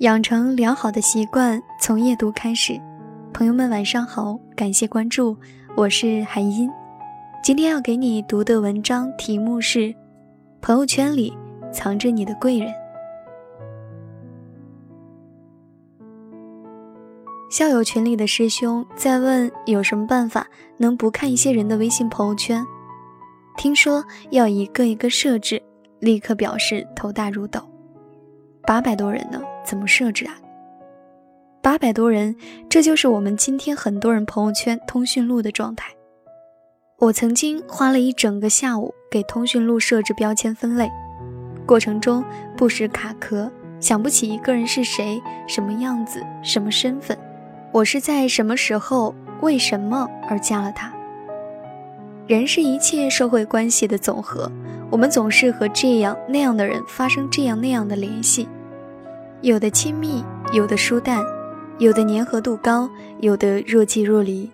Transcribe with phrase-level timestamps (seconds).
[0.00, 2.78] 养成良好的习惯，从夜读开始。
[3.32, 5.34] 朋友们，晚上好，感谢关注，
[5.74, 6.70] 我是韩音。
[7.42, 9.78] 今天要给你读的文章题目是
[10.60, 11.32] 《朋友圈里
[11.72, 12.68] 藏着你的贵人》。
[17.50, 22.62] 校友群里的师兄在问有什么办法能不看一些人的微信朋友圈，
[23.56, 25.62] 听说要一个一个设置，
[26.00, 27.58] 立刻表示头大如斗。
[28.66, 30.34] 八百多人呢，怎么设置啊？
[31.60, 32.34] 八百多人，
[32.70, 35.92] 这就是我们今天很多人朋友圈通讯录的状态。
[36.98, 40.88] 我曾经花了一整个下午给通讯录设置标签分类，
[41.66, 42.24] 过程中
[42.56, 47.18] 不时卡壳，想不起一个人是谁、什么样子、什么身份，
[47.72, 50.90] 我是在什么时候、为什么而加了他。
[52.26, 54.50] 人是一切社会关系的总和，
[54.90, 58.48] 我们总是和这样那样的人发生这样那样的联系。
[59.46, 61.24] 有的亲密，有的疏淡，
[61.78, 64.50] 有的粘合度高，有的若即若离，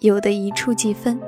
[0.00, 1.20] 有的一触即分。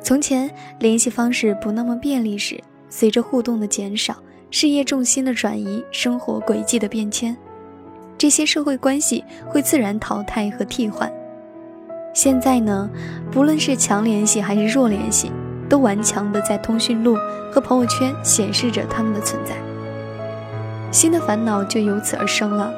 [0.00, 4.16] 从前联系方式不那么便利时，随着互动的减少，
[4.50, 7.36] 事业重心的转移，生活轨迹的变迁，
[8.16, 11.12] 这些社会关系会自然淘汰和替换。
[12.14, 12.88] 现在呢，
[13.30, 15.30] 不论是强联系还是弱联系，
[15.68, 17.18] 都顽强地在通讯录
[17.52, 19.54] 和朋友圈显示着他们的存在。
[20.90, 22.72] 新的烦恼就由此而生了。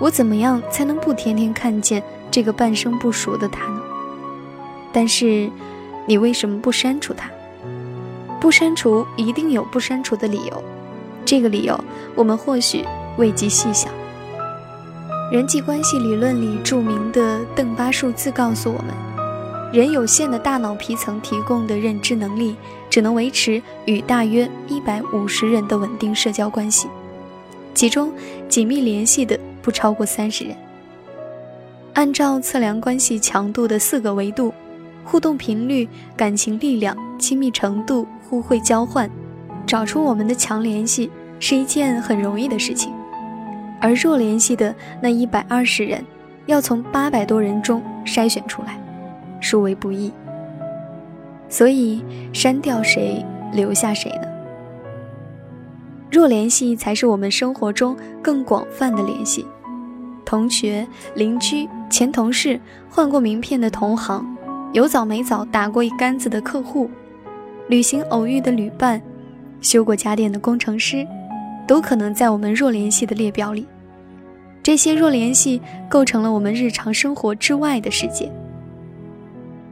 [0.00, 3.80] 我怎么样才能不天天看见这个半生不熟的他呢？
[4.92, 5.50] 但是，
[6.06, 7.28] 你为什么不删除他？
[8.40, 10.62] 不删除一定有不删除的理由，
[11.24, 11.78] 这个理由
[12.14, 12.84] 我们或许
[13.16, 13.92] 未及细想。
[15.32, 18.94] 人际关系理论里著名的邓巴数字告诉我们，
[19.72, 22.56] 人有限的大脑皮层提供的认知能力，
[22.88, 26.88] 只能维持与大约一百五十人的稳定社交关系。
[27.78, 28.12] 其中
[28.48, 30.52] 紧密联系的不超过三十人。
[31.94, 34.52] 按照测量关系强度的四个维度：
[35.04, 39.08] 互动频率、感情力量、亲密程度、互惠交换，
[39.64, 41.08] 找出我们的强联系
[41.38, 42.92] 是一件很容易的事情。
[43.80, 46.04] 而弱联系的那一百二十人，
[46.46, 48.76] 要从八百多人中筛选出来，
[49.38, 50.12] 殊为不易。
[51.48, 52.02] 所以，
[52.32, 54.37] 删掉谁，留下谁呢？
[56.10, 59.46] 弱联系才是我们生活中更广泛的联系，
[60.24, 62.58] 同学、邻居、前同事、
[62.88, 64.26] 换过名片的同行、
[64.72, 66.90] 有早没早打过一竿子的客户、
[67.68, 69.00] 旅行偶遇的旅伴、
[69.60, 71.06] 修过家电的工程师，
[71.66, 73.66] 都可能在我们弱联系的列表里。
[74.62, 78.30] 这些弱联系构成了我们日常生活之外的世界。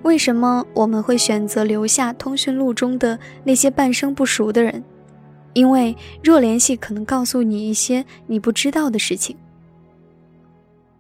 [0.02, 4.84] 为什么我们会选择留下通讯录中的那些半生不熟的人？
[5.56, 9.34] 因为弱联系可能告诉你一些你不知道的事情。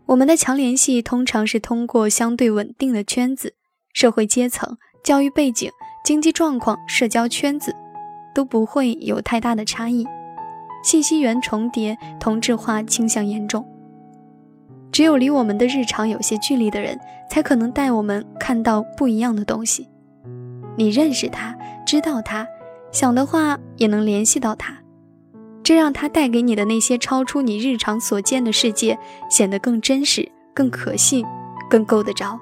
[0.06, 3.52] 我们的强联系通常是通过相对稳定的圈子、
[3.92, 5.70] 社会阶层、教育背景、
[6.02, 7.76] 经济状况、社交圈子，
[8.34, 10.06] 都不会有太大的差异。
[10.82, 13.62] 信息源重叠，同质化倾向严重。
[14.90, 19.86] 只有离我们的日常有些距离的人，才可能带我们看到不一样的东西。
[20.78, 22.46] 你认识他，知道他。
[22.96, 24.74] 想的话也能联系到他，
[25.62, 28.98] 这让他带给你的那些超出你日常所见的世界
[29.28, 31.22] 显得更真实、更可信、
[31.68, 32.40] 更够得着。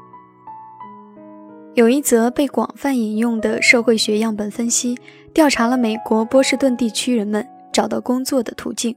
[1.75, 4.97] 有一则被广泛引用的社会学样本分析，
[5.33, 8.95] 调查了美国波士顿地区人们找到工作的途径。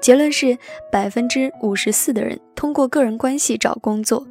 [0.00, 0.58] 结论是，
[0.90, 4.26] 百分之五十四的人通过个人关系找工作。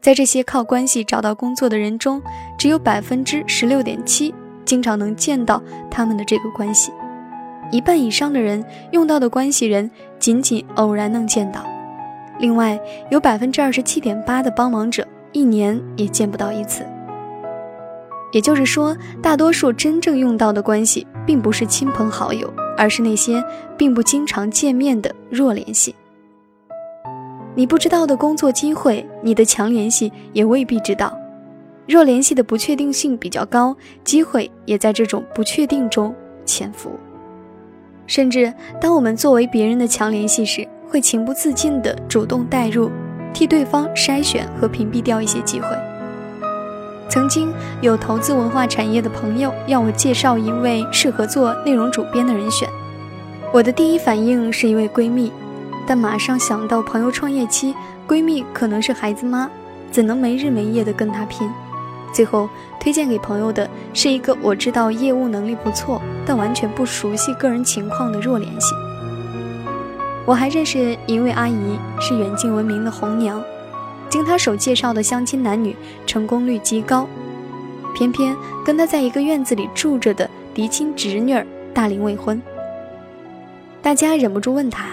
[0.00, 2.22] 在这些靠关系找到工作的人中，
[2.56, 4.34] 只有百分之十六点七。
[4.64, 6.92] 经常能见到他们的这个关系，
[7.70, 11.64] 一半以上的人用到的关系人仅仅偶然能见到，
[12.38, 12.78] 另外
[13.10, 16.84] 有百分之二十七点八的帮忙者一年也见不到一次。
[18.32, 23.40] 也就是说，大多数真正用到的关系并不是亲朋好友，而是那些
[23.76, 25.94] 并不经常见面的弱联系。
[27.54, 31.16] 你不知道的工作机会，你的强联系也未必知道。
[31.86, 36.14] 若联系的不确定性比较高，机会也在这种不确定中
[36.46, 36.98] 潜伏。
[38.06, 42.90] 甚至当我们作为别人的强联系时，会情不自禁地主动带入，
[43.32, 45.68] 替对方筛选和屏蔽掉一些机会。
[47.08, 52.68] 曾经有投资文化产业的朋友要我介绍一位适合做内容主编的人选，
[53.52, 55.30] 我的第一反应是一位闺蜜，
[55.86, 57.74] 但马上想到朋友创业期，
[58.08, 59.50] 闺蜜可能是孩子妈，
[59.90, 61.48] 怎能没日没夜地跟她拼？
[62.14, 62.48] 最后
[62.80, 68.72] 推荐给朋友的是一个我知道业务能力不错，但完全不熟悉个人情况的弱联系。
[70.24, 73.42] 我还认识一位阿姨，是远近闻名的红娘。
[74.08, 75.74] 经她手介绍的相亲男女
[76.06, 77.08] 成功率极高，
[77.96, 78.34] 偏偏
[78.64, 81.44] 跟她在一个院子里住着的嫡亲侄女儿
[81.74, 82.40] 大龄未婚。
[83.82, 84.86] 大家忍不住问她，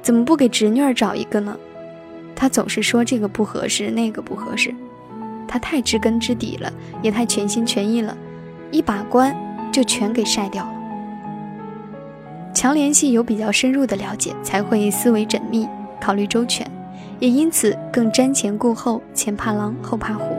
[0.00, 1.56] 怎么不给侄女儿找一个呢？
[2.36, 4.72] 她总是说这个不合适，那个不合适。
[5.48, 6.72] 他太知根知底了，
[7.02, 8.16] 也太全心全意了，
[8.70, 9.34] 一把关
[9.72, 10.70] 就全给晒掉了。
[12.54, 15.66] 强联系有比较深入的了解，才会思维缜密，
[16.00, 16.68] 考虑周全，
[17.18, 20.36] 也因此更瞻前顾后，前怕狼后怕虎。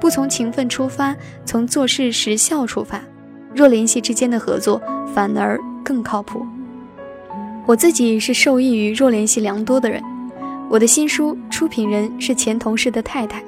[0.00, 3.00] 不从情分出发，从做事实效出发，
[3.54, 4.80] 弱联系之间的合作
[5.12, 6.46] 反而更靠谱。
[7.66, 10.02] 我自己是受益于弱联系良多的人。
[10.70, 13.42] 我的新书出品人是前同事的太太，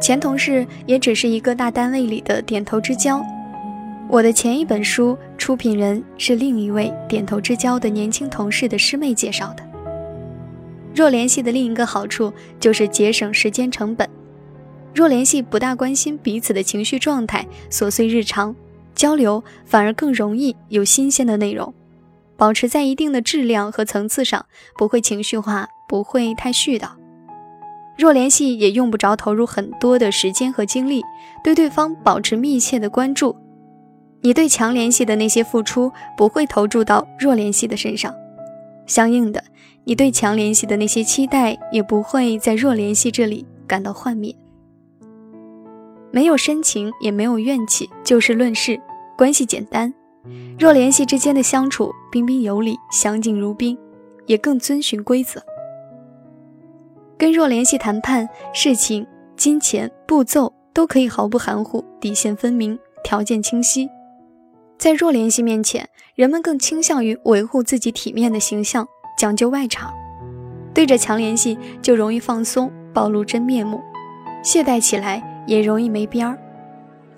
[0.00, 3.22] 前同事也只是一个大单位里的点头之交。
[4.08, 9.62] 我的前一本书出品人是另一位点头之交的年轻同事的师妹介绍的。
[10.92, 14.08] 若联系的另一个好处就是节省时间成本。
[14.92, 18.56] 若联系不大关心彼此的情绪状态，琐碎日常
[18.96, 21.72] 交流反而更容易有新鲜的内容，
[22.36, 24.44] 保持在一定的质量和层次上，
[24.76, 26.88] 不会情绪化，不会太絮叨。
[28.00, 31.02] 弱联系也用不着投入很多的时间和精力，
[31.44, 33.36] 对对方保持密切的关注。
[34.22, 38.14] 你对强联系的那些付出不会投注到弱联系的身上，
[38.86, 39.44] 相应的，
[39.84, 44.34] 你对强联系的那些期待也不会在弱联系这里感到幻灭。
[46.10, 48.80] 没有深情，也没有怨气，就事论事，
[49.14, 49.92] 关系简单。
[50.58, 53.76] 弱联系之间的相处彬彬有礼，相敬如宾，
[54.24, 55.42] 也更遵循规则。
[57.20, 59.06] 跟弱联系谈判，事情、
[59.36, 63.86] 金钱、步骤都可以毫不含糊，底线分明，条件清晰。
[64.78, 68.88] 在弱联系面前，人们更倾向于维护自己体面的形象，
[69.18, 69.90] 讲究外场；
[70.72, 73.82] 对着强联系就容易放松，暴露真面目，
[74.42, 76.38] 懈怠起来也容易没边儿。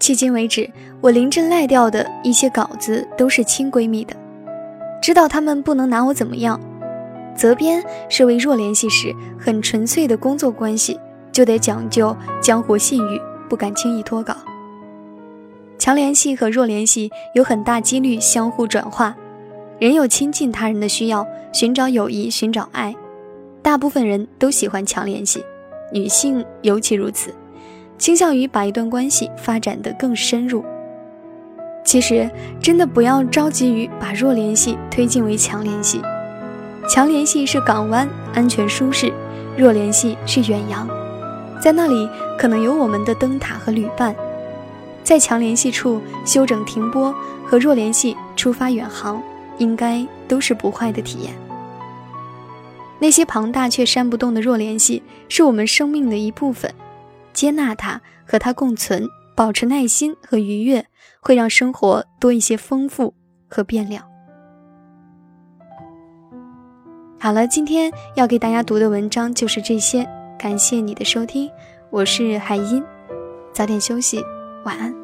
[0.00, 0.68] 迄今为止，
[1.00, 4.16] 我临阵赖掉的一些稿子都是亲闺蜜的，
[5.00, 6.60] 知道她们不能拿我怎么样。
[7.34, 10.98] 责编是为弱联系时很纯粹的工作关系，
[11.32, 14.36] 就得讲究江湖信誉，不敢轻易脱稿。
[15.78, 19.16] 强联系和弱联系有很大几率相互转化，
[19.80, 22.94] 人有亲近他人的需要，寻找友谊，寻找爱。
[23.62, 25.42] 大部分人都喜欢强联系，
[25.92, 27.34] 女性尤其如此，
[27.98, 30.64] 倾向于把一段关系发展得更深入。
[31.84, 32.30] 其实，
[32.60, 36.00] 真的不要着急于把弱联系推进为强联系。
[36.92, 39.10] 强联系是港湾，安全舒适；
[39.56, 40.86] 弱联系是远洋，
[41.58, 42.06] 在那里
[42.38, 44.14] 可能有我们的灯塔和旅伴。
[45.02, 47.14] 在强联系处休整停泊
[47.46, 49.22] 和弱联系出发远航，
[49.56, 51.32] 应该都是不坏的体验。
[52.98, 56.74] 那些庞大却扇不动的弱联系，是我们生命的一部分，
[57.32, 60.84] 接纳它，和它共存，保持耐心和愉悦，
[61.20, 63.14] 会让生活多一些丰富
[63.48, 64.11] 和变量。
[67.22, 70.04] 好了，今天要给大家读的文章就是这些，
[70.36, 71.48] 感谢你的收听，
[71.88, 72.82] 我是海音，
[73.52, 74.20] 早点休息。
[74.64, 75.01] 晚安。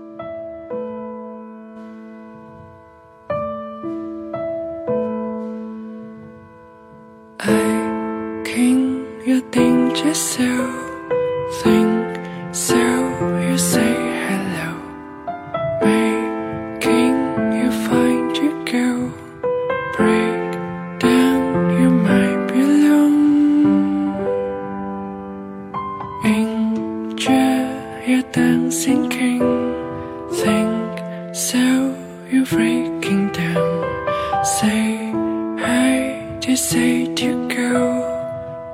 [37.06, 37.74] To say go?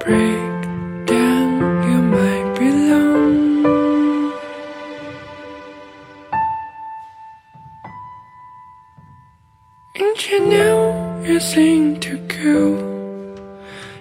[0.00, 0.56] Break
[1.06, 1.48] down
[1.88, 4.32] you might be alone.
[9.96, 12.60] And you know you seem to go.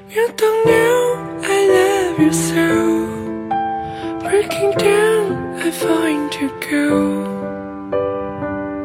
[0.10, 1.00] You don't know
[1.44, 2.70] I love you so.
[4.24, 5.26] Breaking down
[5.66, 6.90] I find to go.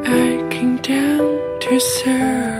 [0.05, 2.58] I down to serve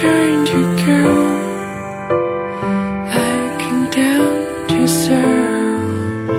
[0.00, 1.02] trying to go.
[3.16, 4.34] Looking down
[4.68, 6.30] to serve.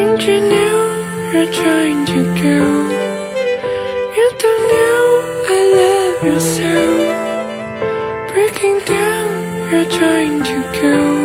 [0.00, 0.78] And you know
[1.32, 2.58] you're trying to go.
[4.16, 5.02] You don't know
[5.54, 6.74] I love you so.
[8.32, 9.30] Breaking down,
[9.70, 11.19] you're trying to go.